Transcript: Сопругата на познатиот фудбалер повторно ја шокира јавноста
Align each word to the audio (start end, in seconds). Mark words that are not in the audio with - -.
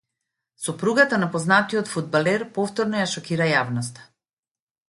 Сопругата 0.63 1.19
на 1.23 1.27
познатиот 1.35 1.91
фудбалер 1.93 2.47
повторно 2.57 3.05
ја 3.05 3.13
шокира 3.15 3.51
јавноста 3.55 4.09